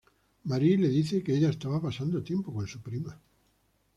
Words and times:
Marie 0.45 0.77
le 0.77 0.87
dice 0.89 1.21
que 1.21 1.31
ella 1.35 1.51
estaba 1.51 1.79
pasando 1.79 2.23
tiempo 2.23 2.51
con 2.51 2.65
su 2.67 2.81
prima. 2.81 3.21